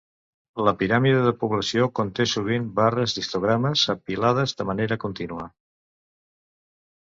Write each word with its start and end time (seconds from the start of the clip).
La 0.67 0.71
piràmide 0.77 1.19
de 1.25 1.33
població 1.43 1.85
conté 1.99 2.25
sovint 2.31 2.65
barres 2.81 3.15
d'histogrames 3.19 3.85
apilades 3.97 4.59
de 4.63 4.69
manera 4.73 5.01
contínua. 5.07 5.49